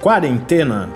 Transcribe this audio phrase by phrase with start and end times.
[0.00, 0.88] Quarentena.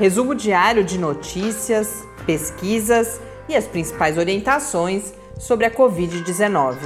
[0.00, 6.76] Resumo diário de notícias, pesquisas e as principais orientações sobre a Covid-19.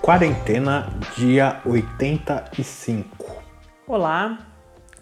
[0.00, 3.42] Quarentena, dia 85.
[3.88, 4.38] Olá,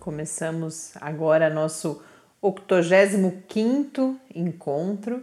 [0.00, 2.02] começamos agora nosso
[2.40, 5.22] 85 encontro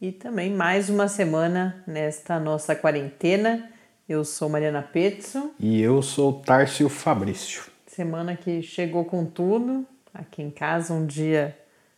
[0.00, 3.70] e também mais uma semana nesta nossa quarentena.
[4.08, 5.52] Eu sou Mariana Pezzo.
[5.58, 7.64] E eu sou Tárcio Fabrício.
[7.86, 9.86] Semana que chegou com tudo.
[10.12, 11.56] Aqui em casa, um dia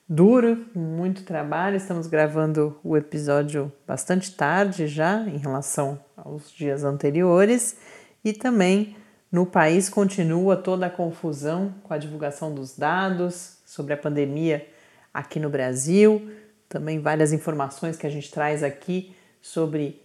[0.08, 1.76] duro, muito trabalho.
[1.76, 7.76] Estamos gravando o episódio bastante tarde já, em relação aos dias anteriores.
[8.24, 8.96] E também
[9.30, 14.66] no país continua toda a confusão com a divulgação dos dados sobre a pandemia
[15.12, 16.30] aqui no Brasil
[16.68, 20.02] também várias informações que a gente traz aqui sobre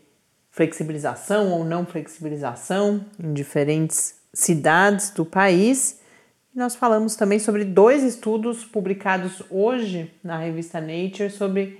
[0.50, 6.00] flexibilização ou não flexibilização em diferentes cidades do país.
[6.56, 11.80] E nós falamos também sobre dois estudos publicados hoje na revista Nature sobre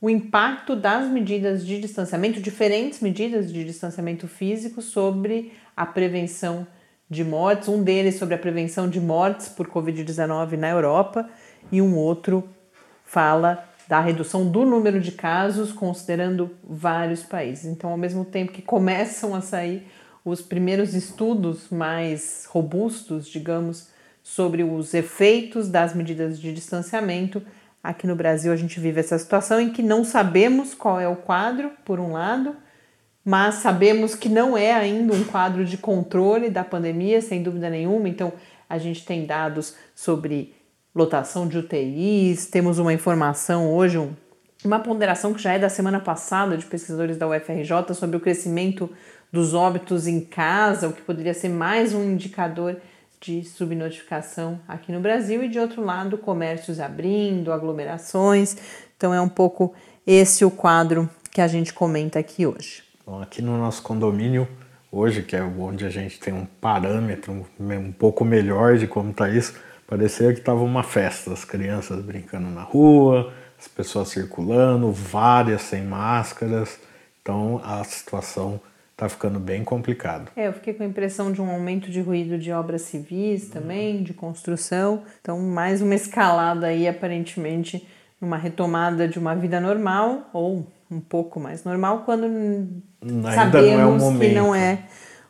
[0.00, 6.66] o impacto das medidas de distanciamento, diferentes medidas de distanciamento físico sobre a prevenção
[7.08, 11.28] de mortes, um deles sobre a prevenção de mortes por Covid-19 na Europa
[11.72, 12.48] e um outro
[13.04, 17.66] fala da redução do número de casos, considerando vários países.
[17.66, 19.86] Então, ao mesmo tempo que começam a sair
[20.24, 23.88] os primeiros estudos mais robustos, digamos,
[24.22, 27.42] sobre os efeitos das medidas de distanciamento,
[27.82, 31.16] aqui no Brasil a gente vive essa situação em que não sabemos qual é o
[31.16, 32.56] quadro, por um lado,
[33.22, 38.08] mas sabemos que não é ainda um quadro de controle da pandemia, sem dúvida nenhuma.
[38.08, 38.32] Então,
[38.68, 40.54] a gente tem dados sobre
[40.94, 44.12] lotação de UTIs, temos uma informação hoje, um,
[44.64, 48.88] uma ponderação que já é da semana passada de pesquisadores da UFRJ sobre o crescimento
[49.32, 52.76] dos óbitos em casa, o que poderia ser mais um indicador
[53.20, 58.56] de subnotificação aqui no Brasil, e de outro lado, comércios abrindo, aglomerações.
[58.96, 59.74] Então é um pouco
[60.06, 62.84] esse o quadro que a gente comenta aqui hoje.
[63.04, 64.46] Bom, aqui no nosso condomínio,
[64.92, 69.28] hoje, que é onde a gente tem um parâmetro um pouco melhor de como está
[69.28, 69.54] isso,
[69.86, 75.82] Parecia que estava uma festa, as crianças brincando na rua, as pessoas circulando, várias sem
[75.82, 76.78] máscaras.
[77.20, 78.60] Então a situação
[78.94, 80.30] está ficando bem complicada.
[80.36, 84.02] É, eu fiquei com a impressão de um aumento de ruído de obras civis também,
[84.02, 85.02] de construção.
[85.20, 87.86] Então, mais uma escalada aí, aparentemente,
[88.20, 92.24] numa retomada de uma vida normal, ou um pouco mais normal, quando
[93.02, 94.78] Ainda sabemos não é que não é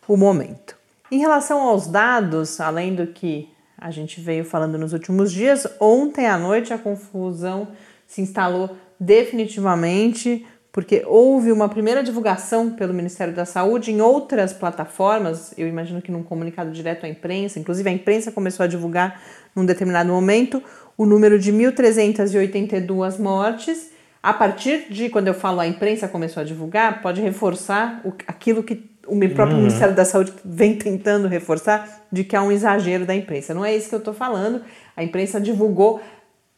[0.06, 0.76] o momento.
[1.10, 3.48] Em relação aos dados, além do que
[3.84, 5.66] a gente veio falando nos últimos dias.
[5.78, 7.68] Ontem à noite a confusão
[8.06, 15.52] se instalou definitivamente porque houve uma primeira divulgação pelo Ministério da Saúde em outras plataformas,
[15.58, 19.20] eu imagino que num comunicado direto à imprensa, inclusive a imprensa começou a divulgar
[19.54, 20.62] num determinado momento
[20.96, 23.90] o número de 1.382 mortes.
[24.22, 28.62] A partir de quando eu falo a imprensa começou a divulgar, pode reforçar o, aquilo
[28.62, 29.62] que o próprio uhum.
[29.62, 33.54] Ministério da Saúde vem tentando reforçar de que há um exagero da imprensa.
[33.54, 34.62] Não é isso que eu estou falando.
[34.96, 36.00] A imprensa divulgou,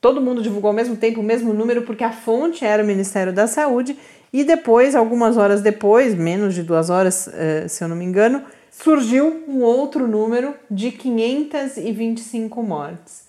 [0.00, 3.32] todo mundo divulgou ao mesmo tempo o mesmo número, porque a fonte era o Ministério
[3.32, 3.96] da Saúde,
[4.32, 8.42] e depois, algumas horas depois, menos de duas horas, eh, se eu não me engano,
[8.70, 13.26] surgiu um outro número de 525 mortes.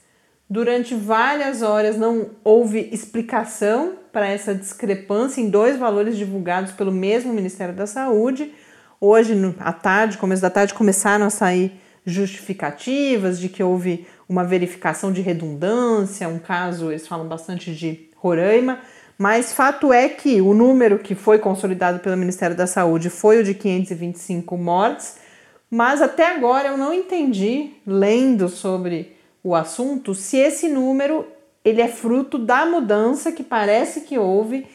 [0.50, 7.34] Durante várias horas não houve explicação para essa discrepância em dois valores divulgados pelo mesmo
[7.34, 8.54] Ministério da Saúde.
[9.00, 15.12] Hoje, à tarde, começo da tarde, começaram a sair justificativas de que houve uma verificação
[15.12, 18.80] de redundância, um caso, eles falam bastante de Roraima,
[19.16, 23.44] mas fato é que o número que foi consolidado pelo Ministério da Saúde foi o
[23.44, 25.18] de 525 mortes,
[25.70, 31.28] mas até agora eu não entendi, lendo sobre o assunto, se esse número
[31.64, 34.66] ele é fruto da mudança que parece que houve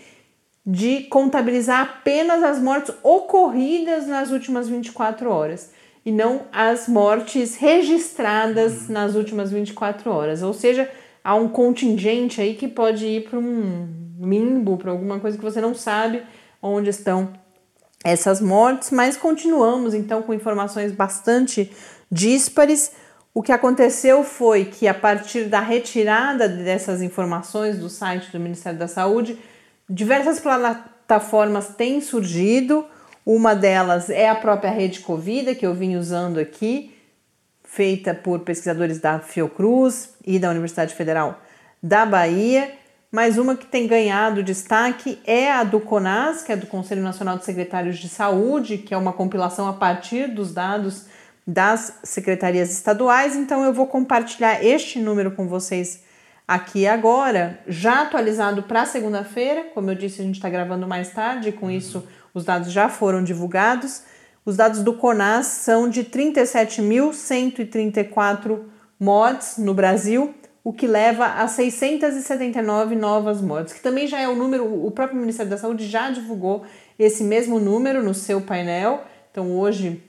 [0.65, 5.71] de contabilizar apenas as mortes ocorridas nas últimas 24 horas
[6.05, 8.95] e não as mortes registradas uhum.
[8.95, 10.43] nas últimas 24 horas.
[10.43, 10.89] Ou seja,
[11.23, 13.89] há um contingente aí que pode ir para um
[14.21, 16.23] limbo, para alguma coisa que você não sabe
[16.61, 17.33] onde estão
[18.05, 21.71] essas mortes, mas continuamos então com informações bastante
[22.11, 22.93] díspares.
[23.35, 28.79] O que aconteceu foi que, a partir da retirada dessas informações do site do Ministério
[28.79, 29.39] da Saúde,
[29.89, 32.87] Diversas plataformas têm surgido,
[33.25, 36.97] uma delas é a própria rede Covida, que eu vim usando aqui,
[37.65, 41.41] feita por pesquisadores da Fiocruz e da Universidade Federal
[41.83, 42.73] da Bahia,
[43.11, 47.37] mas uma que tem ganhado destaque é a do CONAS, que é do Conselho Nacional
[47.37, 51.07] de Secretários de Saúde, que é uma compilação a partir dos dados
[51.47, 53.37] das secretarias estaduais.
[53.37, 56.03] Então eu vou compartilhar este número com vocês
[56.47, 59.65] aqui agora, já atualizado para segunda-feira.
[59.75, 63.23] Como eu disse, a gente está gravando mais tarde, com isso os dados já foram
[63.23, 64.03] divulgados.
[64.45, 68.59] Os dados do CONAS são de 37.134
[68.99, 70.35] mortes no Brasil,
[70.65, 75.19] o que leva a 679 novas mortes, que também já é o número, o próprio
[75.19, 76.65] Ministério da Saúde já divulgou
[76.99, 79.03] esse mesmo número no seu painel.
[79.31, 80.03] Então hoje,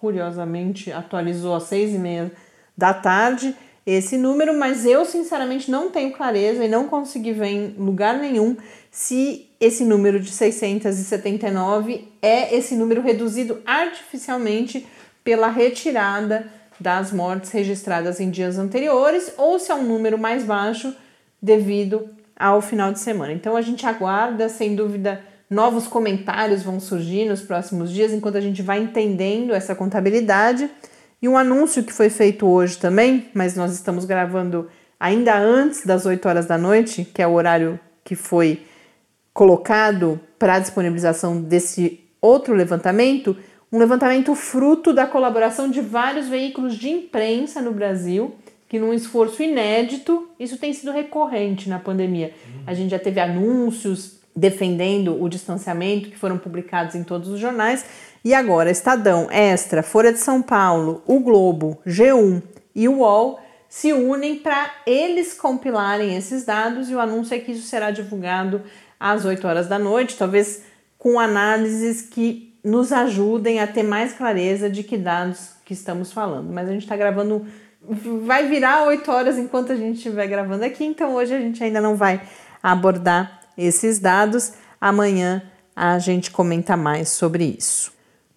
[0.00, 2.32] curiosamente, atualizou às seis e meia
[2.76, 3.56] da tarde
[3.86, 8.56] esse número, mas eu sinceramente não tenho clareza e não consegui ver em lugar nenhum
[8.90, 14.84] se esse número de 679 é esse número reduzido artificialmente
[15.22, 16.50] pela retirada
[16.80, 20.94] das mortes registradas em dias anteriores ou se é um número mais baixo
[21.40, 23.32] devido ao final de semana.
[23.32, 28.40] Então a gente aguarda, sem dúvida, novos comentários vão surgir nos próximos dias enquanto a
[28.40, 30.68] gente vai entendendo essa contabilidade.
[31.20, 34.68] E um anúncio que foi feito hoje também, mas nós estamos gravando
[35.00, 38.62] ainda antes das 8 horas da noite, que é o horário que foi
[39.32, 43.36] colocado para a disponibilização desse outro levantamento,
[43.72, 48.34] um levantamento fruto da colaboração de vários veículos de imprensa no Brasil,
[48.68, 52.32] que num esforço inédito, isso tem sido recorrente na pandemia.
[52.66, 57.86] A gente já teve anúncios defendendo o distanciamento que foram publicados em todos os jornais,
[58.26, 62.42] e agora, Estadão, Extra, Folha de São Paulo, O Globo, G1
[62.74, 63.38] e o UOL
[63.68, 68.62] se unem para eles compilarem esses dados e o anúncio é que isso será divulgado
[68.98, 70.64] às 8 horas da noite, talvez
[70.98, 76.52] com análises que nos ajudem a ter mais clareza de que dados que estamos falando.
[76.52, 77.46] Mas a gente está gravando,
[78.24, 81.80] vai virar 8 horas enquanto a gente estiver gravando aqui, então hoje a gente ainda
[81.80, 82.20] não vai
[82.60, 84.52] abordar esses dados.
[84.80, 85.44] Amanhã
[85.76, 87.94] a gente comenta mais sobre isso.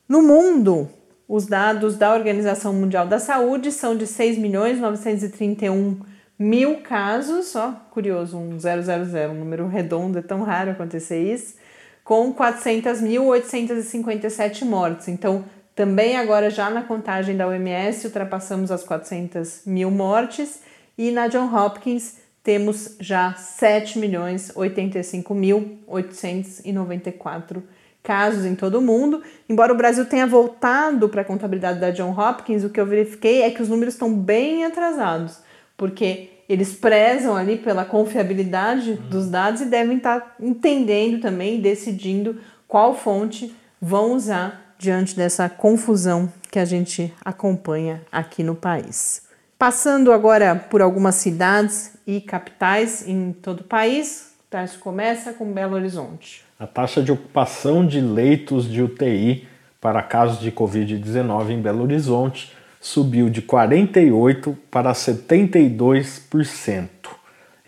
[0.10, 0.90] No mundo,
[1.28, 6.00] os dados da Organização Mundial da Saúde são de 6 milhões 931
[6.40, 8.82] mil casos, ó, curioso, um 000,
[9.30, 11.58] um número redondo, é tão raro acontecer isso,
[12.04, 15.10] com 400.857 mortes.
[15.10, 15.46] Então,
[15.76, 20.62] também agora já na contagem da OMS ultrapassamos as 400 mil mortes
[20.98, 27.62] e na John Hopkins temos já 7 milhões 85 mil 894
[28.04, 29.22] casos em todo o mundo.
[29.48, 33.42] Embora o Brasil tenha voltado para a contabilidade da John Hopkins, o que eu verifiquei
[33.42, 35.40] é que os números estão bem atrasados,
[35.78, 42.38] porque eles prezam ali pela confiabilidade dos dados e devem estar entendendo também e decidindo
[42.68, 49.22] qual fonte vão usar diante dessa confusão que a gente acompanha aqui no país.
[49.60, 55.54] Passando agora por algumas cidades e capitais em todo o país, o Tarso começa com
[55.54, 56.44] Belo Horizonte.
[56.60, 59.48] A taxa de ocupação de leitos de UTI
[59.80, 62.52] para casos de Covid-19 em Belo Horizonte
[62.82, 66.90] subiu de 48% para 72%.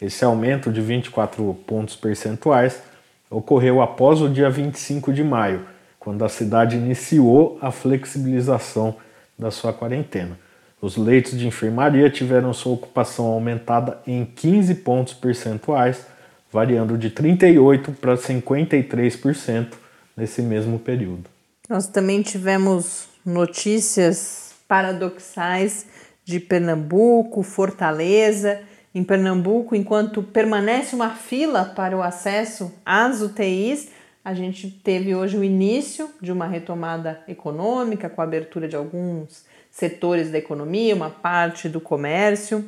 [0.02, 2.82] Esse aumento de 24 pontos percentuais
[3.30, 5.68] ocorreu após o dia 25 de maio,
[6.00, 8.96] quando a cidade iniciou a flexibilização
[9.38, 10.36] da sua quarentena.
[10.82, 16.10] Os leitos de enfermaria tiveram sua ocupação aumentada em 15 pontos percentuais
[16.52, 19.68] variando de 38% para 53%
[20.16, 21.30] nesse mesmo período.
[21.70, 25.86] Nós também tivemos notícias paradoxais
[26.26, 28.60] de Pernambuco, Fortaleza.
[28.94, 33.88] Em Pernambuco, enquanto permanece uma fila para o acesso às UTIs,
[34.24, 39.46] a gente teve hoje o início de uma retomada econômica, com a abertura de alguns
[39.72, 42.64] setores da economia, uma parte do comércio.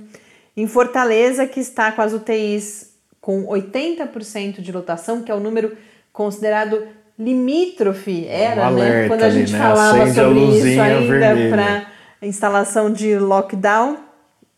[0.55, 2.92] Em Fortaleza, que está com as UTIs
[3.23, 5.77] com 80% de lotação, que é o número
[6.11, 6.85] considerado
[7.17, 9.07] limítrofe, era, um né?
[9.07, 9.69] Quando a gente ali, né?
[9.69, 11.87] falava Acende sobre isso ainda para
[12.21, 13.97] instalação de lockdown,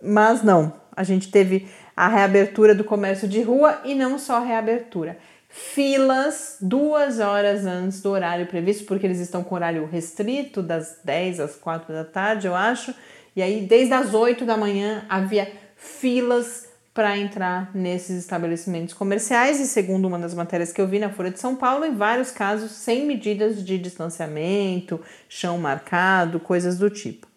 [0.03, 0.73] mas não.
[0.95, 5.15] A gente teve a reabertura do comércio de rua e não só a reabertura.
[5.47, 11.39] Filas duas horas antes do horário previsto, porque eles estão com horário restrito, das 10
[11.39, 12.95] às 4 da tarde, eu acho.
[13.35, 16.64] E aí, desde as 8 da manhã, havia filas
[16.95, 21.29] para entrar nesses estabelecimentos comerciais e, segundo uma das matérias que eu vi na Folha
[21.29, 27.27] de São Paulo, em vários casos sem medidas de distanciamento, chão marcado, coisas do tipo.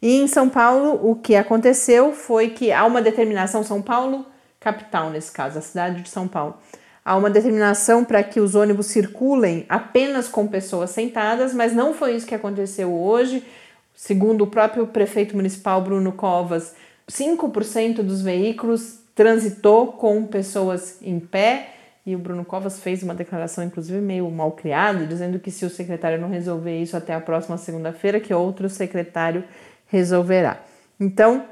[0.00, 4.24] E em São Paulo, o que aconteceu foi que há uma determinação, São Paulo,
[4.60, 6.56] capital nesse caso, a cidade de São Paulo,
[7.04, 12.14] há uma determinação para que os ônibus circulem apenas com pessoas sentadas, mas não foi
[12.14, 13.44] isso que aconteceu hoje.
[13.92, 16.76] Segundo o próprio prefeito municipal Bruno Covas,
[17.10, 21.74] 5% dos veículos transitou com pessoas em pé
[22.06, 25.68] e o Bruno Covas fez uma declaração, inclusive meio mal criada, dizendo que se o
[25.68, 29.44] secretário não resolver isso até a próxima segunda-feira, que outro secretário
[29.88, 30.62] resolverá.
[30.98, 31.44] Então,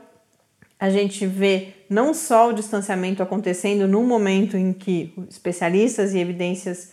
[0.81, 6.93] a gente vê não só o distanciamento acontecendo no momento em que especialistas e evidências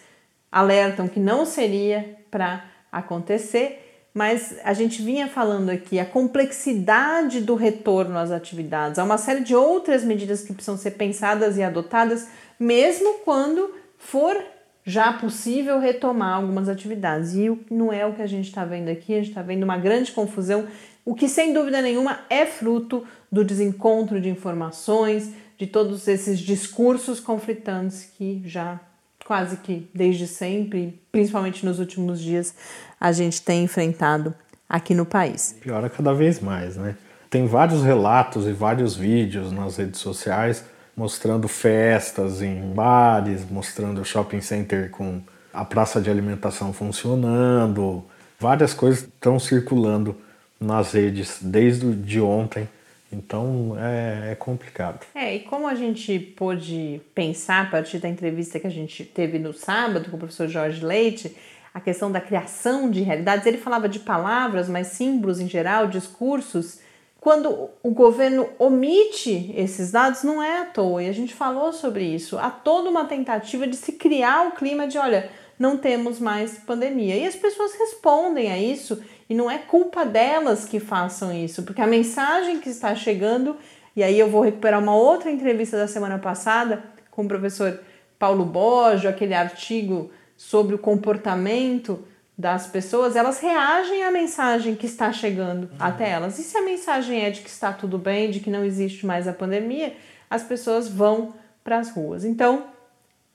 [0.52, 3.85] alertam que não seria para acontecer,
[4.16, 9.42] mas a gente vinha falando aqui a complexidade do retorno às atividades, há uma série
[9.42, 14.42] de outras medidas que precisam ser pensadas e adotadas mesmo quando for
[14.86, 17.34] já possível retomar algumas atividades.
[17.34, 19.78] E não é o que a gente está vendo aqui, a gente está vendo uma
[19.78, 20.66] grande confusão,
[21.04, 27.20] o que sem dúvida nenhuma é fruto do desencontro de informações, de todos esses discursos
[27.20, 28.80] conflitantes que já
[29.26, 32.56] quase que desde sempre, principalmente nos últimos dias,
[33.02, 34.34] a gente tem enfrentado
[34.70, 35.58] aqui no país.
[35.60, 36.96] Piora cada vez mais, né?
[37.30, 40.64] Tem vários relatos e vários vídeos nas redes sociais
[40.96, 45.22] mostrando festas em bares, mostrando shopping center com
[45.54, 48.06] a praça de alimentação funcionando.
[48.40, 50.16] Várias coisas estão circulando
[50.60, 52.70] nas redes desde de ontem.
[53.16, 55.06] Então é, é, complicado.
[55.16, 59.40] É, e como a gente pôde pensar a partir da entrevista que a gente teve
[59.40, 61.36] no sábado com o professor Jorge Leite,
[61.74, 66.80] a questão da criação de realidades, ele falava de palavras, mas símbolos em geral, discursos
[67.26, 72.04] quando o governo omite esses dados, não é à toa, e a gente falou sobre
[72.04, 72.38] isso.
[72.38, 77.16] Há toda uma tentativa de se criar o clima de: olha, não temos mais pandemia.
[77.16, 81.82] E as pessoas respondem a isso, e não é culpa delas que façam isso, porque
[81.82, 83.58] a mensagem que está chegando,
[83.96, 87.80] e aí eu vou recuperar uma outra entrevista da semana passada com o professor
[88.20, 92.06] Paulo Bojo, aquele artigo sobre o comportamento
[92.38, 95.78] das pessoas, elas reagem à mensagem que está chegando uhum.
[95.80, 96.38] até elas.
[96.38, 99.28] E se a mensagem é de que está tudo bem, de que não existe mais
[99.28, 99.96] a pandemia,
[100.30, 102.26] as pessoas vão para as ruas.
[102.26, 102.66] Então,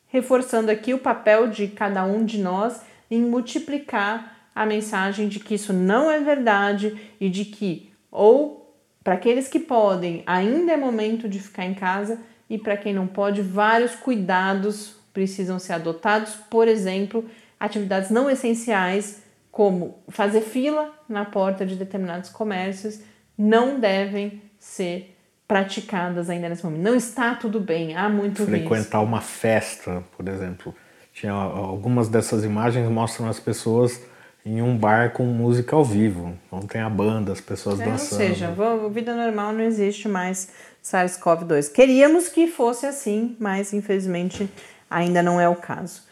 [0.08, 5.54] reforçando aqui o papel de cada um de nós em multiplicar a mensagem de que
[5.54, 11.30] isso não é verdade e de que, ou para aqueles que podem, ainda é momento
[11.30, 16.68] de ficar em casa, e para quem não pode, vários cuidados precisam ser adotados, por
[16.68, 17.24] exemplo,
[17.58, 23.00] atividades não essenciais, como fazer fila na porta de determinados comércios,
[23.38, 25.16] não devem ser
[25.48, 26.82] praticadas ainda nesse momento.
[26.82, 29.04] Não está tudo bem, há muito Frequentar risco.
[29.04, 30.74] uma festa, por exemplo.
[31.14, 34.10] Tinha algumas dessas imagens mostram as pessoas
[34.44, 36.36] em um bar com música ao vivo.
[36.46, 38.20] Então tem a banda, as pessoas é, dançando.
[38.20, 38.54] Ou seja,
[38.90, 40.48] vida normal não existe mais
[40.82, 41.72] SARS-CoV-2.
[41.72, 44.48] Queríamos que fosse assim, mas infelizmente
[44.90, 46.02] ainda não é o caso.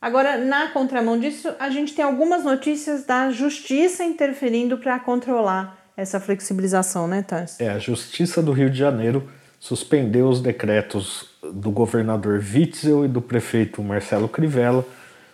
[0.00, 6.18] Agora, na contramão disso, a gente tem algumas notícias da justiça interferindo para controlar essa
[6.18, 7.60] flexibilização, né, Tans?
[7.60, 9.28] É, a Justiça do Rio de Janeiro
[9.60, 14.84] suspendeu os decretos do governador Witzel e do prefeito Marcelo Crivella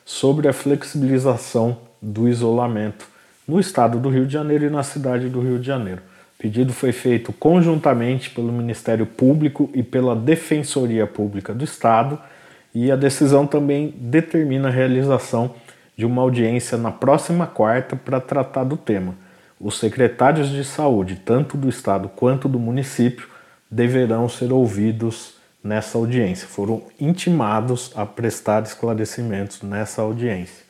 [0.04, 3.06] sobre a flexibilização do isolamento
[3.46, 6.02] no estado do Rio de Janeiro e na cidade do Rio de Janeiro.
[6.38, 12.18] O pedido foi feito conjuntamente pelo Ministério Público e pela Defensoria Pública do Estado
[12.74, 15.54] e a decisão também determina a realização
[15.96, 19.16] de uma audiência na próxima quarta para tratar do tema.
[19.60, 23.26] Os secretários de saúde, tanto do estado quanto do município,
[23.68, 26.46] deverão ser ouvidos nessa audiência.
[26.46, 30.67] Foram intimados a prestar esclarecimentos nessa audiência.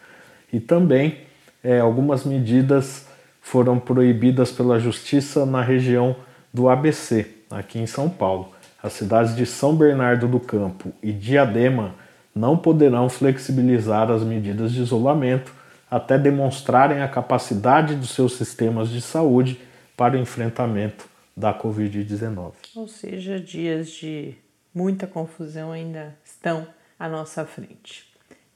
[0.53, 1.19] E também
[1.63, 3.07] é, algumas medidas
[3.41, 6.17] foram proibidas pela justiça na região
[6.53, 11.95] do ABC, aqui em São Paulo as cidades de São Bernardo do Campo e Diadema
[12.35, 15.53] não poderão flexibilizar as medidas de isolamento
[15.91, 19.61] até demonstrarem a capacidade dos seus sistemas de saúde
[19.97, 22.53] para o enfrentamento da Covid-19.
[22.77, 24.35] Ou seja, dias de
[24.73, 26.67] muita confusão ainda estão
[26.99, 28.07] à nossa frente.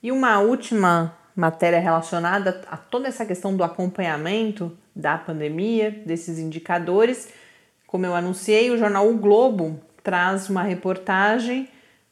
[0.03, 7.29] E uma última matéria relacionada a toda essa questão do acompanhamento da pandemia, desses indicadores.
[7.87, 11.69] Como eu anunciei, o jornal O Globo traz uma reportagem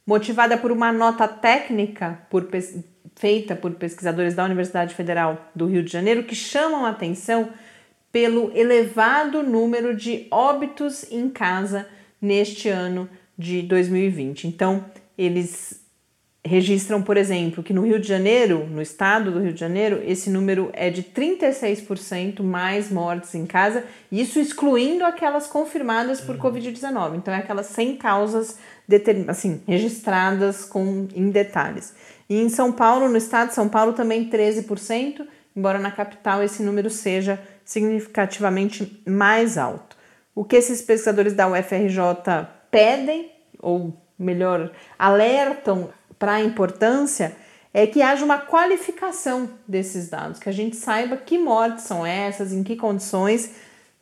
[0.06, 2.48] motivada por uma nota técnica por,
[3.16, 7.50] feita por pesquisadores da Universidade Federal do Rio de Janeiro que chamam a atenção
[8.10, 11.86] pelo elevado número de óbitos em casa
[12.20, 13.08] neste ano
[13.38, 14.48] de 2020.
[14.48, 14.84] Então,
[15.16, 15.79] eles
[16.44, 20.30] registram, por exemplo, que no Rio de Janeiro, no estado do Rio de Janeiro, esse
[20.30, 26.40] número é de 36% mais mortes em casa, isso excluindo aquelas confirmadas por uhum.
[26.40, 27.16] Covid-19.
[27.16, 28.58] Então, é aquelas 100 causas
[29.28, 31.94] assim, registradas com, em detalhes.
[32.28, 36.62] E em São Paulo, no estado de São Paulo, também 13%, embora na capital esse
[36.62, 39.96] número seja significativamente mais alto.
[40.34, 45.90] O que esses pesquisadores da UFRJ pedem ou melhor alertam
[46.20, 47.34] para a importância
[47.72, 52.52] é que haja uma qualificação desses dados, que a gente saiba que mortes são essas,
[52.52, 53.52] em que condições,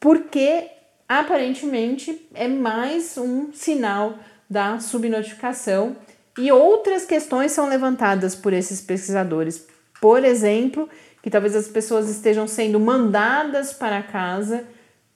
[0.00, 0.66] porque
[1.08, 4.18] aparentemente é mais um sinal
[4.50, 5.96] da subnotificação
[6.36, 9.66] e outras questões são levantadas por esses pesquisadores.
[10.00, 10.88] Por exemplo,
[11.22, 14.64] que talvez as pessoas estejam sendo mandadas para casa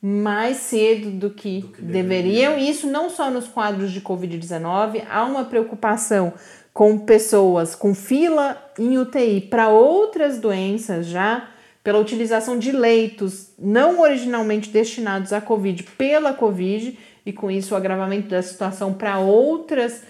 [0.00, 2.52] mais cedo do que, do que deveriam.
[2.52, 2.58] deveriam.
[2.58, 6.34] Isso não só nos quadros de Covid-19, há uma preocupação
[6.72, 11.48] com pessoas com fila em UTI para outras doenças já,
[11.84, 17.76] pela utilização de leitos não originalmente destinados à Covid pela Covid, e com isso o
[17.76, 20.02] agravamento da situação para outras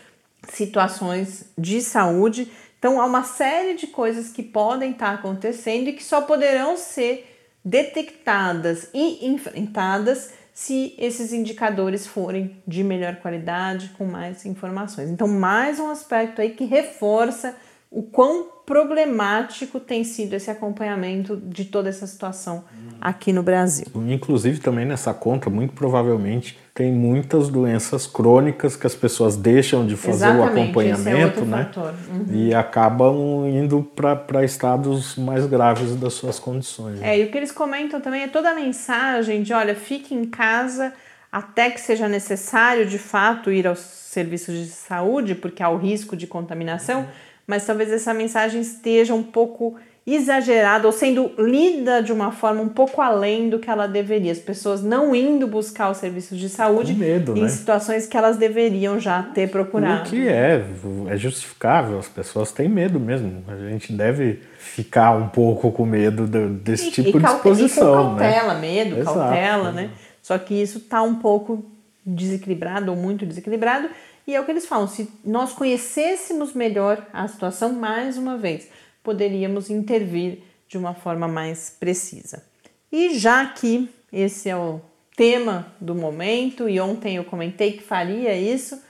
[0.49, 2.51] situações de saúde.
[2.79, 7.29] Então, há uma série de coisas que podem estar acontecendo e que só poderão ser
[7.65, 15.09] detectadas e enfrentadas se esses indicadores forem de melhor qualidade, com mais informações.
[15.09, 17.57] Então, mais um aspecto aí que reforça
[17.93, 22.65] o quão problemático tem sido esse acompanhamento de toda essa situação
[22.99, 23.87] aqui no Brasil.
[24.09, 29.95] Inclusive, também nessa conta, muito provavelmente, tem muitas doenças crônicas que as pessoas deixam de
[29.95, 31.71] fazer Exatamente, o acompanhamento, é né?
[31.77, 32.27] Uhum.
[32.31, 37.03] E acabam indo para estados mais graves das suas condições.
[37.03, 40.25] É, e o que eles comentam também é toda a mensagem de: olha, fique em
[40.25, 40.95] casa
[41.31, 46.17] até que seja necessário de fato ir aos serviços de saúde, porque há o risco
[46.17, 47.01] de contaminação.
[47.01, 52.63] Uhum mas talvez essa mensagem esteja um pouco exagerada ou sendo lida de uma forma
[52.63, 54.33] um pouco além do que ela deveria.
[54.33, 57.49] As pessoas não indo buscar os serviços de saúde medo, em né?
[57.49, 60.09] situações que elas deveriam já ter procurado.
[60.09, 60.65] O que é,
[61.09, 63.45] é justificável, as pessoas têm medo mesmo.
[63.47, 68.17] A gente deve ficar um pouco com medo desse e, tipo e de exposição.
[68.17, 68.33] E né?
[68.33, 68.61] cautela, né?
[68.63, 69.19] medo, Exato.
[69.19, 69.91] cautela, né?
[70.23, 71.63] Só que isso está um pouco
[72.05, 73.91] desequilibrado ou muito desequilibrado
[74.27, 78.69] e é o que eles falam: se nós conhecêssemos melhor a situação, mais uma vez,
[79.03, 80.39] poderíamos intervir
[80.69, 82.45] de uma forma mais precisa.
[82.91, 84.81] E já que esse é o
[85.17, 88.81] tema do momento, e ontem eu comentei que faria isso,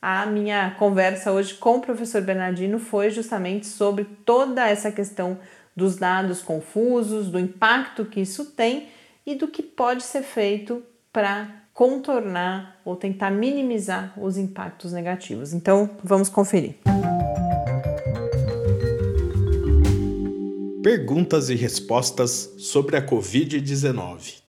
[0.00, 5.38] a minha conversa hoje com o professor Bernardino foi justamente sobre toda essa questão
[5.76, 8.88] dos dados confusos, do impacto que isso tem
[9.24, 15.52] e do que pode ser feito para contornar ou tentar minimizar os impactos negativos.
[15.52, 16.76] Então, vamos conferir.
[20.82, 24.42] Perguntas e respostas sobre a Covid-19.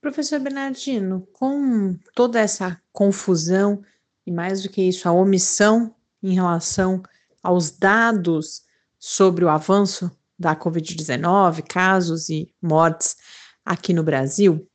[0.00, 3.82] Professor Bernardino, com toda essa confusão
[4.26, 7.02] e mais do que isso, a omissão em relação
[7.42, 8.62] aos dados
[8.98, 13.16] sobre o avanço da Covid-19, casos e mortes
[13.64, 14.68] aqui no Brasil,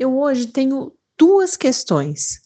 [0.00, 2.40] eu hoje tenho duas questões.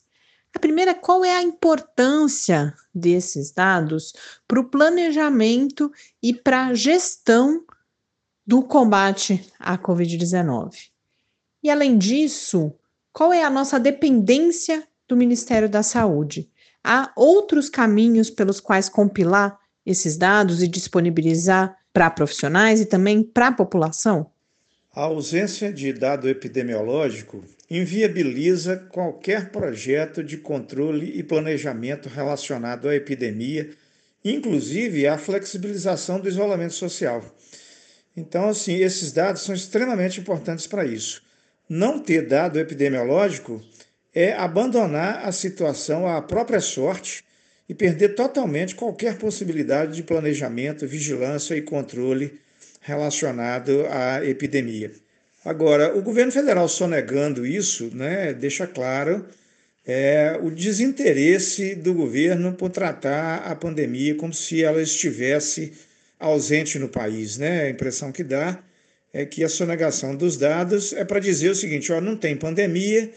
[0.53, 4.13] A primeira, qual é a importância desses dados
[4.47, 5.91] para o planejamento
[6.21, 7.65] e para a gestão
[8.45, 10.91] do combate à Covid-19?
[11.63, 12.75] E além disso,
[13.13, 16.51] qual é a nossa dependência do Ministério da Saúde?
[16.83, 23.49] Há outros caminhos pelos quais compilar esses dados e disponibilizar para profissionais e também para
[23.49, 24.34] a população?
[24.97, 33.71] A ausência de dado epidemiológico inviabiliza qualquer projeto de controle e planejamento relacionado à epidemia,
[34.25, 37.25] inclusive a flexibilização do isolamento social.
[38.17, 41.25] Então, assim, esses dados são extremamente importantes para isso.
[41.69, 43.61] Não ter dado epidemiológico
[44.15, 47.25] é abandonar a situação à própria sorte
[47.69, 52.39] e perder totalmente qualquer possibilidade de planejamento, vigilância e controle
[52.85, 54.93] relacionado à epidemia.
[55.43, 59.27] Agora, o governo federal sonegando isso, né, deixa claro
[59.87, 65.73] é, o desinteresse do governo por tratar a pandemia como se ela estivesse
[66.21, 67.39] ausente no país.
[67.39, 67.65] Né?
[67.65, 68.63] A impressão que dá
[69.13, 73.11] é que a sonegação dos dados é para dizer o seguinte: ó, não tem pandemia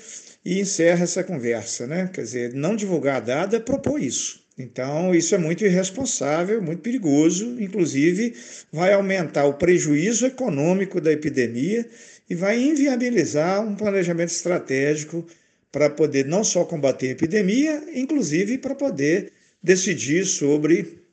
[0.46, 1.86] e encerra essa conversa.
[1.88, 2.10] Né?
[2.14, 4.47] Quer dizer, não divulgar dado é propor isso.
[4.58, 8.34] Então, isso é muito irresponsável, muito perigoso, inclusive
[8.72, 11.88] vai aumentar o prejuízo econômico da epidemia
[12.28, 15.24] e vai inviabilizar um planejamento estratégico
[15.72, 21.04] para poder não só combater a epidemia, inclusive para poder decidir sobre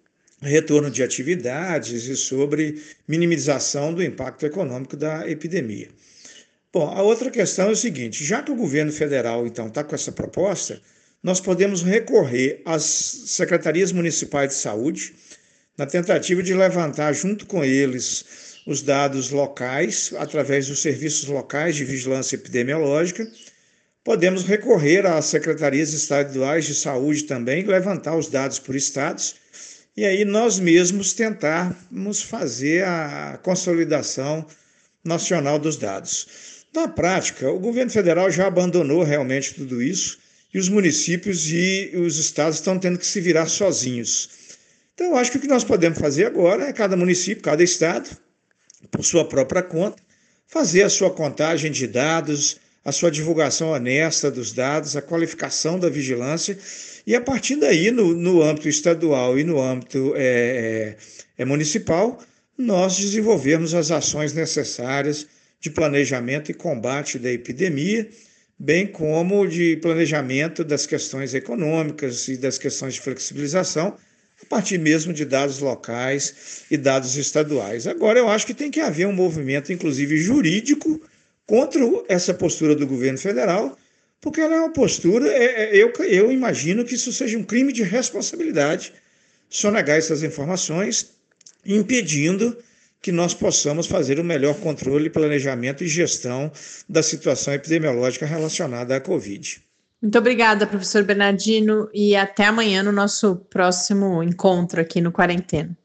[0.40, 5.88] retorno de atividades e sobre minimização do impacto econômico da epidemia.
[6.72, 9.94] Bom, a outra questão é o seguinte: já que o governo federal então está com
[9.94, 10.80] essa proposta,
[11.24, 15.14] nós podemos recorrer às secretarias municipais de saúde,
[15.76, 21.84] na tentativa de levantar junto com eles os dados locais, através dos serviços locais de
[21.84, 23.26] vigilância epidemiológica,
[24.04, 29.36] podemos recorrer às secretarias estaduais de saúde também, levantar os dados por estados
[29.96, 34.46] e aí nós mesmos tentarmos fazer a consolidação
[35.02, 36.66] nacional dos dados.
[36.74, 40.22] Na prática, o governo federal já abandonou realmente tudo isso
[40.54, 44.30] e os municípios e os estados estão tendo que se virar sozinhos.
[44.94, 48.08] Então, acho que o que nós podemos fazer agora é cada município, cada estado,
[48.92, 50.00] por sua própria conta,
[50.46, 55.88] fazer a sua contagem de dados, a sua divulgação honesta dos dados, a qualificação da
[55.88, 56.56] vigilância,
[57.04, 60.96] e a partir daí, no, no âmbito estadual e no âmbito é, é,
[61.38, 62.22] é municipal,
[62.56, 65.26] nós desenvolvermos as ações necessárias
[65.60, 68.08] de planejamento e combate da epidemia,
[68.64, 73.94] bem como de planejamento das questões econômicas e das questões de flexibilização,
[74.42, 77.86] a partir mesmo de dados locais e dados estaduais.
[77.86, 80.98] Agora, eu acho que tem que haver um movimento, inclusive jurídico,
[81.46, 83.76] contra essa postura do governo federal,
[84.18, 87.70] porque ela é uma postura, é, é, eu, eu imagino que isso seja um crime
[87.70, 88.94] de responsabilidade
[89.50, 91.10] sonegar essas informações,
[91.66, 92.56] impedindo
[93.04, 96.50] que nós possamos fazer o melhor controle, planejamento e gestão
[96.88, 99.62] da situação epidemiológica relacionada à Covid.
[100.00, 105.76] Muito obrigada, professor Bernardino, e até amanhã no nosso próximo encontro aqui no Quarentena.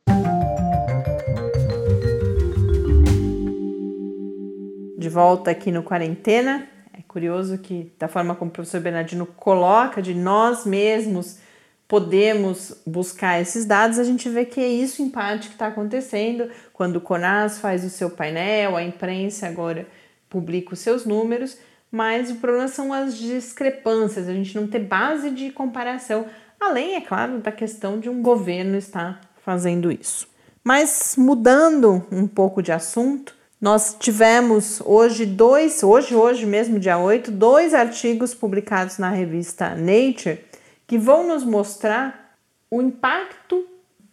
[4.97, 6.69] De volta aqui no Quarentena.
[6.97, 11.39] É curioso que, da forma como o professor Bernardino coloca, de nós mesmos
[11.89, 16.49] podemos buscar esses dados, a gente vê que é isso em parte que está acontecendo
[16.71, 19.85] quando o CONAS faz o seu painel, a imprensa agora
[20.29, 21.57] publica os seus números
[21.91, 26.25] mas o problema são as discrepâncias, a gente não ter base de comparação,
[26.59, 30.27] além, é claro, da questão de um governo estar fazendo isso.
[30.63, 37.31] Mas mudando um pouco de assunto, nós tivemos hoje dois, hoje, hoje mesmo, dia 8,
[37.31, 40.39] dois artigos publicados na revista Nature
[40.89, 42.35] que vão nos mostrar
[42.71, 43.63] o impacto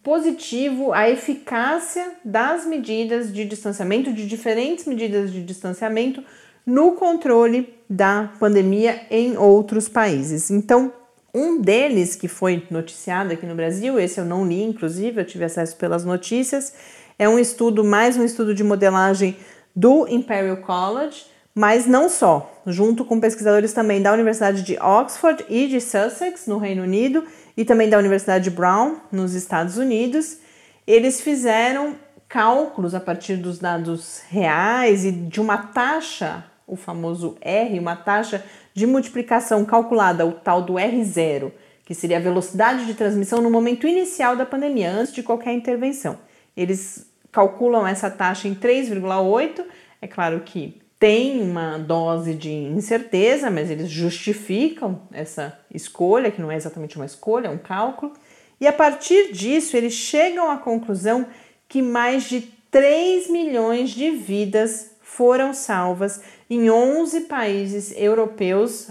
[0.03, 6.23] positivo, a eficácia das medidas de distanciamento, de diferentes medidas de distanciamento
[6.63, 10.51] no controle da pandemia em outros países.
[10.51, 10.93] Então,
[11.33, 15.45] um deles que foi noticiado aqui no Brasil, esse eu não li, inclusive, eu tive
[15.45, 16.75] acesso pelas notícias,
[17.17, 19.35] é um estudo, mais um estudo de modelagem
[19.75, 21.25] do Imperial College,
[21.57, 26.59] mas não só, junto com pesquisadores também da Universidade de Oxford e de Sussex, no
[26.59, 27.23] Reino Unido,
[27.57, 30.37] e também da Universidade Brown, nos Estados Unidos.
[30.85, 31.95] Eles fizeram
[32.29, 38.43] cálculos a partir dos dados reais e de uma taxa o famoso R, uma taxa
[38.75, 41.51] de multiplicação calculada, o tal do R0,
[41.83, 46.19] que seria a velocidade de transmissão no momento inicial da pandemia, antes de qualquer intervenção.
[46.55, 49.65] Eles calculam essa taxa em 3,8.
[49.99, 56.51] É claro que tem uma dose de incerteza, mas eles justificam essa escolha, que não
[56.51, 58.13] é exatamente uma escolha, é um cálculo.
[58.59, 61.27] E a partir disso, eles chegam à conclusão
[61.67, 68.89] que mais de 3 milhões de vidas foram salvas em 11 países europeus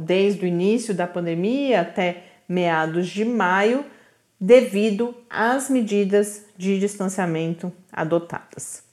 [0.00, 3.84] desde o início da pandemia até meados de maio,
[4.40, 8.87] devido às medidas de distanciamento adotadas.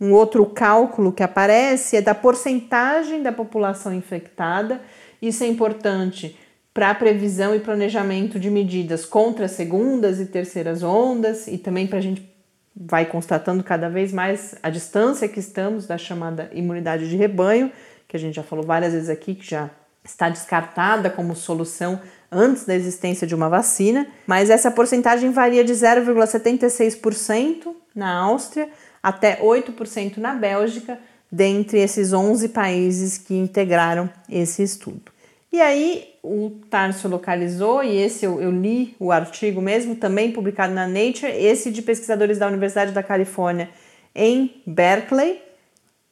[0.00, 4.80] Um outro cálculo que aparece é da porcentagem da população infectada.
[5.20, 6.38] Isso é importante
[6.74, 11.98] para a previsão e planejamento de medidas contra segundas e terceiras ondas e também para
[11.98, 12.30] a gente
[12.76, 17.72] vai constatando cada vez mais a distância que estamos da chamada imunidade de rebanho,
[18.06, 19.70] que a gente já falou várias vezes aqui, que já
[20.04, 21.98] está descartada como solução
[22.30, 28.68] antes da existência de uma vacina, mas essa porcentagem varia de 0,76% na Áustria
[29.06, 30.98] até 8% na Bélgica,
[31.30, 35.12] dentre esses 11 países que integraram esse estudo.
[35.52, 40.74] E aí o Tarso localizou, e esse eu, eu, li o artigo mesmo, também publicado
[40.74, 43.70] na Nature, esse de pesquisadores da Universidade da Califórnia
[44.12, 45.40] em Berkeley.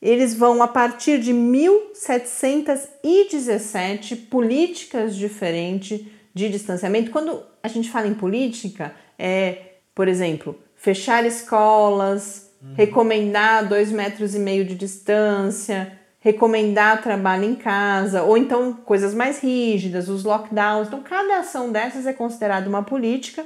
[0.01, 6.01] Eles vão, a partir de 1717 políticas diferentes
[6.33, 7.11] de distanciamento.
[7.11, 9.59] Quando a gente fala em política, é,
[9.93, 12.44] por exemplo, fechar escolas,
[12.77, 19.41] recomendar dois metros e meio de distância, recomendar trabalho em casa, ou então coisas mais
[19.41, 20.89] rígidas, os lockdowns.
[20.89, 23.45] Então, cada ação dessas é considerada uma política.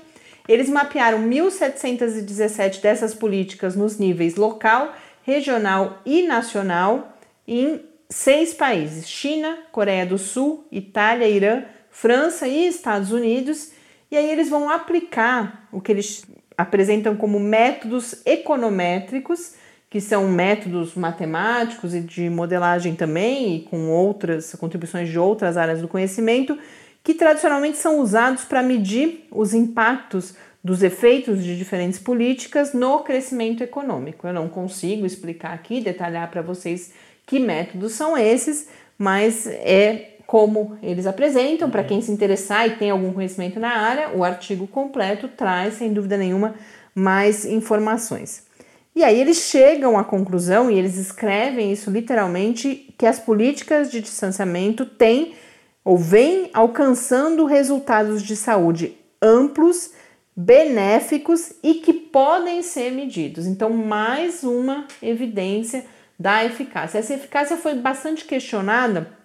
[0.49, 7.13] Eles mapearam 1.717 dessas políticas nos níveis local, regional e nacional
[7.47, 13.73] em seis países: China, Coreia do Sul, Itália, Irã, França e Estados Unidos.
[14.11, 16.25] E aí eles vão aplicar o que eles
[16.59, 19.55] apresentam como métodos econométricos
[19.89, 25.81] que são métodos matemáticos e de modelagem também, e com outras contribuições de outras áreas
[25.81, 26.59] do conhecimento,
[27.03, 33.63] que tradicionalmente são usados para medir os impactos dos efeitos de diferentes políticas no crescimento
[33.63, 34.27] econômico.
[34.27, 36.93] Eu não consigo explicar aqui, detalhar para vocês
[37.25, 38.69] que métodos são esses,
[38.99, 41.71] mas é como eles apresentam.
[41.71, 45.91] Para quem se interessar e tem algum conhecimento na área, o artigo completo traz, sem
[45.91, 46.55] dúvida nenhuma,
[46.95, 48.47] mais informações.
[48.95, 54.03] E aí eles chegam à conclusão, e eles escrevem isso literalmente, que as políticas de
[54.03, 55.35] distanciamento têm
[55.83, 59.93] ou vêm alcançando resultados de saúde amplos,
[60.37, 63.47] benéficos e que podem ser medidos.
[63.47, 65.87] Então, mais uma evidência
[66.19, 66.99] da eficácia.
[66.99, 69.17] Essa eficácia foi bastante questionada,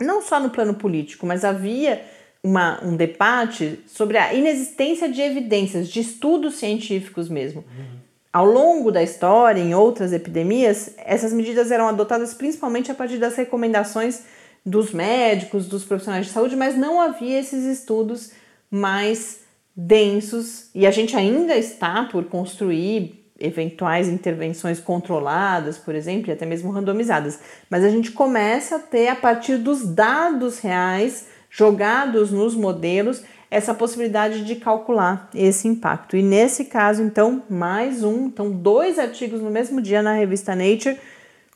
[0.00, 2.04] não só no plano político, mas havia
[2.42, 7.60] uma, um debate sobre a inexistência de evidências, de estudos científicos mesmo.
[7.60, 8.02] Uhum.
[8.32, 13.36] Ao longo da história, em outras epidemias, essas medidas eram adotadas principalmente a partir das
[13.36, 14.22] recomendações
[14.64, 18.32] dos médicos, dos profissionais de saúde, mas não havia esses estudos
[18.70, 19.40] mais
[19.76, 26.46] densos e a gente ainda está por construir eventuais intervenções controladas, por exemplo, e até
[26.46, 27.40] mesmo randomizadas.
[27.68, 33.74] Mas a gente começa a ter, a partir dos dados reais jogados nos modelos, essa
[33.74, 36.16] possibilidade de calcular esse impacto.
[36.16, 40.96] E nesse caso, então, mais um, então, dois artigos no mesmo dia na revista Nature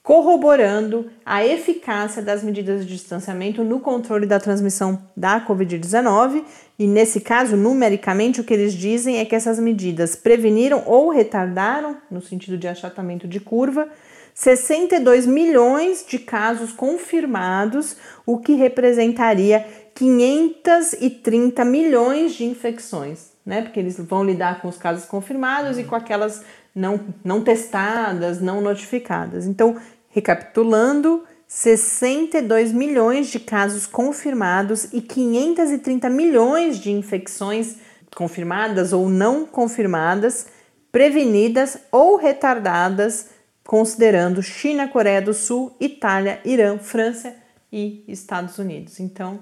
[0.07, 6.45] corroborando a eficácia das medidas de distanciamento no controle da transmissão da Covid-19.
[6.79, 11.97] E nesse caso, numericamente, o que eles dizem é que essas medidas preveniram ou retardaram,
[12.09, 13.89] no sentido de achatamento de curva,
[14.33, 23.63] 62 milhões de casos confirmados, o que representaria 530 milhões de infecções, né?
[23.63, 26.45] Porque eles vão lidar com os casos confirmados e com aquelas
[26.77, 29.47] não, não testadas, não notificadas.
[29.47, 29.77] Então,
[30.17, 37.77] Recapitulando, 62 milhões de casos confirmados e 530 milhões de infecções
[38.15, 40.47] confirmadas ou não confirmadas,
[40.91, 43.29] prevenidas ou retardadas,
[43.63, 47.37] considerando China, Coreia do Sul, Itália, Irã, França
[47.71, 48.99] e Estados Unidos.
[48.99, 49.41] Então,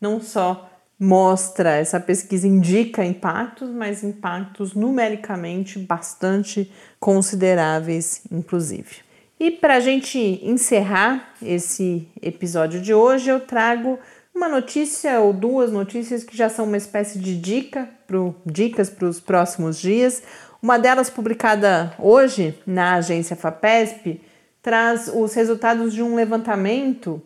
[0.00, 9.05] não só mostra, essa pesquisa indica impactos, mas impactos numericamente bastante consideráveis, inclusive.
[9.38, 13.98] E para a gente encerrar esse episódio de hoje, eu trago
[14.34, 19.06] uma notícia ou duas notícias que já são uma espécie de dica pro, dicas para
[19.06, 20.22] os próximos dias.
[20.62, 24.22] Uma delas, publicada hoje na agência FAPESP,
[24.62, 27.22] traz os resultados de um levantamento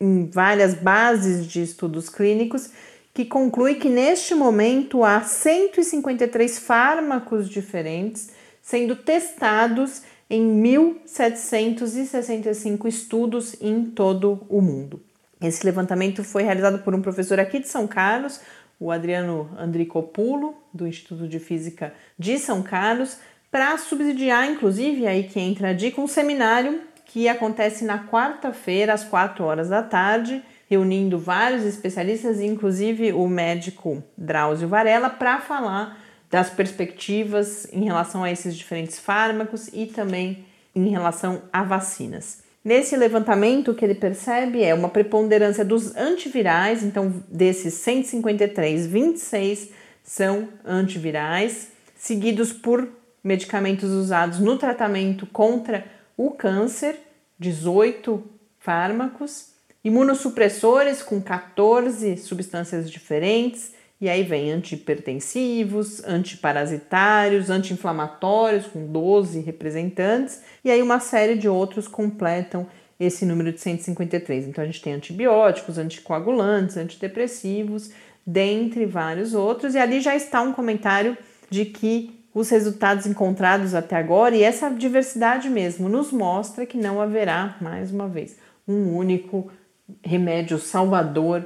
[0.00, 2.70] em várias bases de estudos clínicos
[3.12, 8.30] que conclui que neste momento há 153 fármacos diferentes
[8.62, 15.00] sendo testados em 1.765 estudos em todo o mundo.
[15.40, 18.40] Esse levantamento foi realizado por um professor aqui de São Carlos,
[18.80, 23.18] o Adriano Andricopulo, do Instituto de Física de São Carlos,
[23.50, 29.04] para subsidiar, inclusive, aí que entra a dica, um seminário que acontece na quarta-feira, às
[29.04, 35.98] 4 horas da tarde, reunindo vários especialistas, inclusive o médico Drauzio Varela, para falar
[36.30, 42.42] das perspectivas em relação a esses diferentes fármacos e também em relação a vacinas.
[42.64, 49.70] Nesse levantamento, o que ele percebe é uma preponderância dos antivirais, então desses 153, 26
[50.02, 52.88] são antivirais, seguidos por
[53.22, 55.86] medicamentos usados no tratamento contra
[56.16, 56.98] o câncer,
[57.38, 58.22] 18
[58.58, 59.50] fármacos,
[59.82, 70.70] imunossupressores com 14 substâncias diferentes, e aí vem antihipertensivos, antiparasitários, anti-inflamatórios, com 12 representantes, e
[70.70, 72.66] aí uma série de outros completam
[72.98, 74.46] esse número de 153.
[74.46, 77.90] Então a gente tem antibióticos, anticoagulantes, antidepressivos,
[78.26, 81.16] dentre vários outros, e ali já está um comentário
[81.50, 87.00] de que os resultados encontrados até agora e essa diversidade mesmo nos mostra que não
[87.00, 89.50] haverá, mais uma vez, um único
[90.04, 91.44] remédio salvador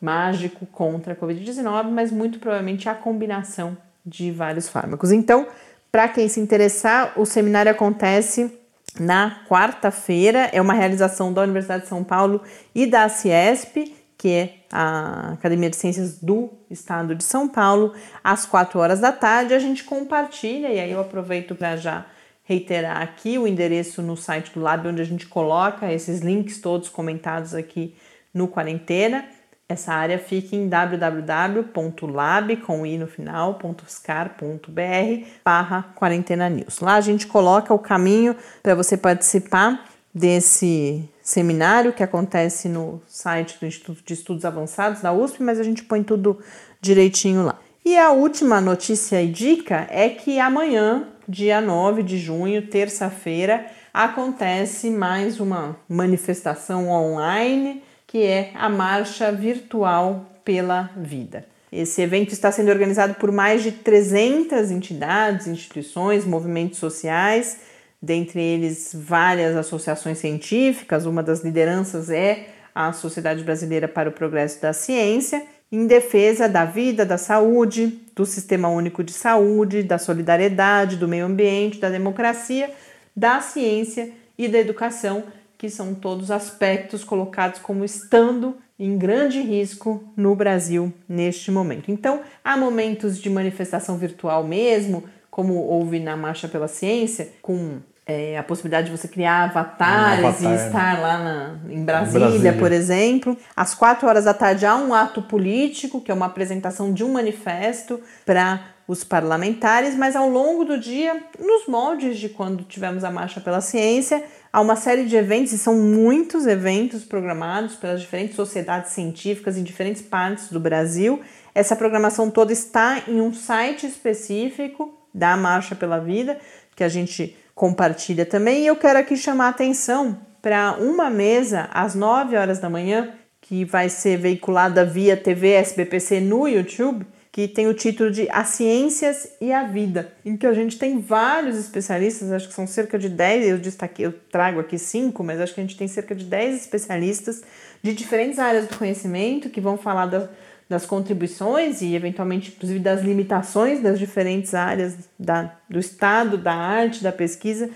[0.00, 5.12] mágico contra a Covid-19, mas muito provavelmente a combinação de vários fármacos.
[5.12, 5.46] Então,
[5.92, 8.58] para quem se interessar, o seminário acontece
[8.98, 12.42] na quarta-feira, é uma realização da Universidade de São Paulo
[12.74, 18.44] e da Ciesp, que é a Academia de Ciências do Estado de São Paulo, às
[18.46, 19.54] 4 horas da tarde.
[19.54, 22.06] A gente compartilha, e aí eu aproveito para já
[22.42, 26.88] reiterar aqui o endereço no site do Lab, onde a gente coloca esses links todos
[26.88, 27.94] comentados aqui
[28.34, 29.24] no Quarentena
[29.70, 36.80] Essa área fica em www.lab com i no final, .fiscar.br barra quarentena news.
[36.80, 43.60] Lá a gente coloca o caminho para você participar desse seminário que acontece no site
[43.60, 46.40] do Instituto de Estudos Avançados da USP, mas a gente põe tudo
[46.80, 47.56] direitinho lá.
[47.84, 54.90] E a última notícia e dica é que amanhã, dia 9 de junho, terça-feira, acontece
[54.90, 61.44] mais uma manifestação online que é a Marcha Virtual pela Vida.
[61.70, 67.58] Esse evento está sendo organizado por mais de 300 entidades, instituições, movimentos sociais,
[68.02, 71.06] dentre eles várias associações científicas.
[71.06, 76.64] Uma das lideranças é a Sociedade Brasileira para o Progresso da Ciência, em defesa da
[76.64, 82.72] vida, da saúde, do Sistema Único de Saúde, da solidariedade, do meio ambiente, da democracia,
[83.14, 85.22] da ciência e da educação
[85.60, 91.90] que são todos aspectos colocados como estando em grande risco no Brasil neste momento.
[91.90, 98.38] Então, há momentos de manifestação virtual mesmo, como houve na Marcha pela Ciência, com é,
[98.38, 100.66] a possibilidade de você criar avatares um avatar, e né?
[100.66, 103.36] estar lá na, em Brasília, Brasília, por exemplo.
[103.54, 107.12] Às quatro horas da tarde há um ato político, que é uma apresentação de um
[107.12, 113.10] manifesto para os parlamentares, mas ao longo do dia, nos moldes de quando tivemos a
[113.10, 118.36] Marcha pela Ciência, há uma série de eventos, e são muitos eventos programados pelas diferentes
[118.36, 121.20] sociedades científicas em diferentes partes do Brasil.
[121.54, 126.38] Essa programação toda está em um site específico da Marcha pela Vida,
[126.74, 128.62] que a gente compartilha também.
[128.62, 133.12] E eu quero aqui chamar a atenção para uma mesa às 9 horas da manhã,
[133.40, 137.06] que vai ser veiculada via TV SBPC no YouTube
[137.40, 141.00] que tem o título de As Ciências e a Vida, em que a gente tem
[141.00, 145.40] vários especialistas, acho que são cerca de 10, eu destaquei, eu trago aqui cinco, mas
[145.40, 147.42] acho que a gente tem cerca de 10 especialistas
[147.82, 150.28] de diferentes áreas do conhecimento que vão falar da,
[150.68, 157.02] das contribuições e eventualmente inclusive das limitações das diferentes áreas da, do Estado, da arte,
[157.02, 157.70] da pesquisa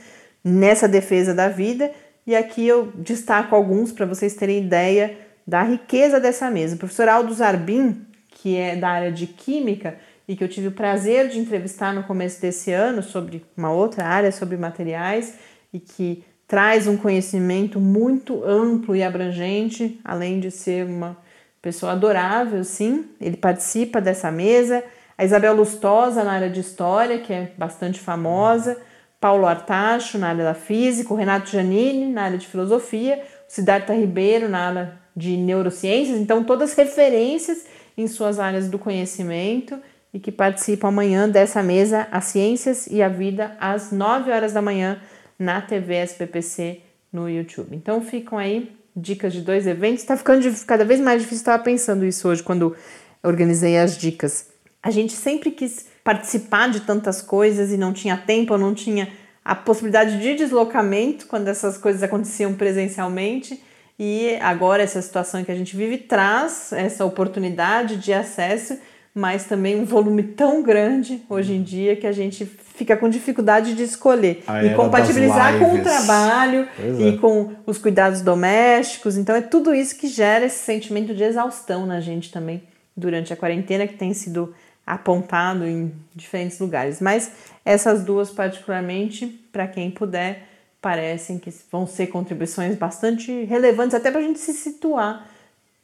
[0.44, 1.90] nessa defesa da vida.
[2.27, 6.74] E aqui eu destaco alguns para vocês terem ideia da riqueza dessa mesa.
[6.74, 8.05] O professor Aldo Zarbin,
[8.44, 9.96] que é da área de química
[10.28, 14.04] e que eu tive o prazer de entrevistar no começo desse ano sobre uma outra
[14.04, 15.38] área, sobre materiais,
[15.72, 21.16] e que traz um conhecimento muito amplo e abrangente, além de ser uma
[21.62, 23.07] pessoa adorável, sim.
[23.18, 24.85] Ele participa dessa mesa.
[25.16, 28.76] A Isabel Lustosa, na área de história, que é bastante famosa.
[29.18, 31.14] Paulo Artacho, na área da física.
[31.14, 33.22] O Renato Janini, na área de filosofia.
[33.48, 36.18] O Siddhartha Ribeiro, na área de neurociências.
[36.18, 39.78] Então, todas referências em suas áreas do conhecimento
[40.12, 44.62] e que participam amanhã dessa mesa As Ciências e a Vida às 9 horas da
[44.62, 45.00] manhã
[45.38, 46.80] na TV SPPC
[47.12, 47.74] no YouTube.
[47.74, 50.02] Então ficam aí dicas de dois eventos.
[50.02, 51.42] Está ficando cada vez mais difícil.
[51.42, 52.76] Estava pensando isso hoje quando
[53.22, 54.48] organizei as dicas.
[54.83, 59.09] A gente sempre quis participar de tantas coisas e não tinha tempo, não tinha
[59.44, 63.62] a possibilidade de deslocamento quando essas coisas aconteciam presencialmente.
[63.98, 68.76] E agora essa situação que a gente vive traz essa oportunidade de acesso,
[69.14, 73.74] mas também um volume tão grande hoje em dia que a gente fica com dificuldade
[73.74, 77.16] de escolher a e compatibilizar com o trabalho pois e é.
[77.18, 79.16] com os cuidados domésticos.
[79.16, 82.62] Então é tudo isso que gera esse sentimento de exaustão na gente também
[82.96, 84.52] durante a quarentena que tem sido
[84.85, 87.00] apontado em diferentes lugares.
[87.00, 87.30] Mas
[87.64, 90.48] essas duas particularmente, para quem puder,
[90.85, 95.27] parecem que vão ser contribuições bastante relevantes até para a gente se situar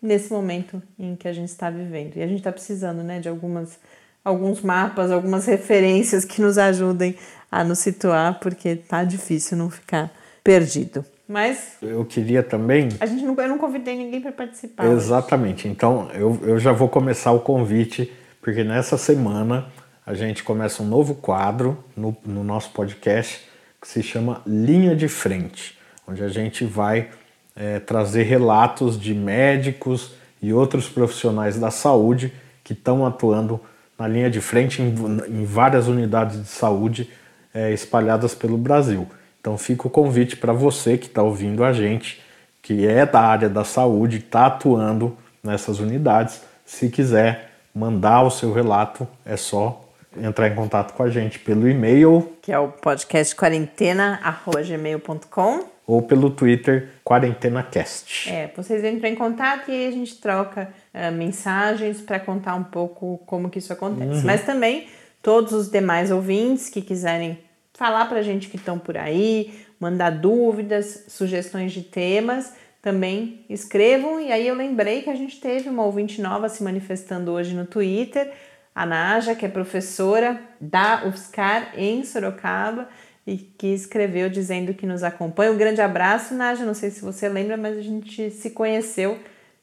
[0.01, 2.19] nesse momento em que a gente está vivendo.
[2.19, 3.79] E a gente está precisando né, de algumas,
[4.23, 7.17] alguns mapas, algumas referências que nos ajudem
[7.51, 10.13] a nos situar, porque tá difícil não ficar
[10.45, 11.03] perdido.
[11.27, 11.79] Mas.
[11.81, 12.91] Eu queria também.
[13.01, 14.85] A gente não, eu não convidei ninguém para participar.
[14.85, 15.61] Exatamente.
[15.61, 15.69] Hoje.
[15.69, 19.67] Então eu, eu já vou começar o convite, porque nessa semana
[20.05, 23.49] a gente começa um novo quadro no, no nosso podcast
[23.81, 27.09] que se chama Linha de Frente, onde a gente vai
[27.57, 30.13] é, trazer relatos de médicos
[30.43, 33.61] e outros profissionais da saúde que estão atuando
[33.99, 34.95] na linha de frente em,
[35.29, 37.11] em várias unidades de saúde
[37.53, 39.07] é, espalhadas pelo Brasil.
[39.41, 42.21] Então fica o convite para você que está ouvindo a gente,
[42.63, 46.43] que é da área da saúde, está atuando nessas unidades.
[46.65, 51.69] Se quiser mandar o seu relato, é só entrar em contato com a gente pelo
[51.69, 58.31] e-mail, que é o podcast quarentena@gmail.com ou pelo Twitter QuarentenaCast.
[58.31, 63.19] É, vocês entram em contato e a gente troca uh, mensagens para contar um pouco
[63.27, 64.21] como que isso acontece.
[64.21, 64.25] Uhum.
[64.25, 64.87] Mas também
[65.21, 67.41] todos os demais ouvintes que quiserem
[67.75, 72.53] falar para a gente que estão por aí, mandar dúvidas, sugestões de temas,
[72.83, 74.21] também escrevam.
[74.21, 77.67] E aí eu lembrei que a gente teve uma ouvinte nova se manifestando hoje no
[77.67, 78.33] Twitter,
[78.81, 82.89] a Naja, que é professora da UFSCar em Sorocaba
[83.27, 85.53] e que escreveu dizendo que nos acompanha.
[85.53, 86.65] Um grande abraço, Naja.
[86.65, 89.19] Não sei se você lembra, mas a gente se conheceu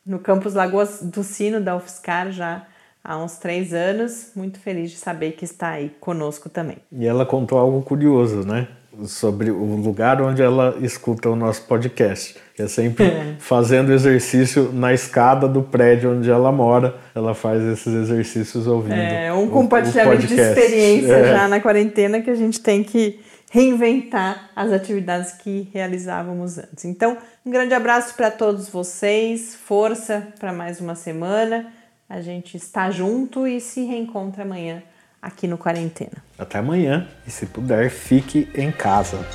[0.06, 2.68] no campus Lagoas do Sino da UFSCar já
[3.04, 4.34] há uns três anos.
[4.36, 6.78] Muito feliz de saber que está aí conosco também.
[6.92, 8.68] E ela contou algo curioso, né?
[9.06, 12.36] Sobre o lugar onde ela escuta o nosso podcast.
[12.58, 13.36] É sempre é.
[13.38, 16.96] fazendo exercício na escada do prédio onde ela mora.
[17.14, 18.96] Ela faz esses exercícios ouvindo.
[18.96, 21.32] É um compartilhamento de experiência é.
[21.32, 23.20] já na quarentena que a gente tem que
[23.52, 26.86] reinventar as atividades que realizávamos antes.
[26.86, 31.68] Então, um grande abraço para todos vocês, força para mais uma semana.
[32.10, 34.82] A gente está junto e se reencontra amanhã
[35.22, 36.24] aqui no Quarentena.
[36.38, 39.26] Até amanhã e se puder, fique em casa.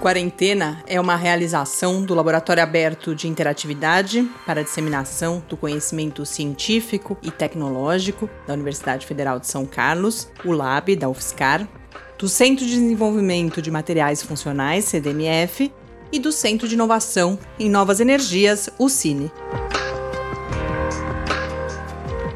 [0.00, 7.18] Quarentena é uma realização do Laboratório Aberto de Interatividade para a Disseminação do Conhecimento Científico
[7.22, 11.68] e Tecnológico da Universidade Federal de São Carlos, o LAB da UFSCar,
[12.18, 15.70] do Centro de Desenvolvimento de Materiais Funcionais, CDMF,
[16.10, 19.30] e do Centro de Inovação em Novas Energias, o CINE.